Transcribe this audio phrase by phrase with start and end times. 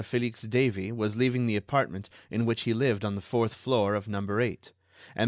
[0.03, 4.07] Felix Davey was leaving the apartment in which he lived on the fourth floor of
[4.07, 4.17] No.
[4.39, 4.73] 8;
[5.15, 5.19] and Mon.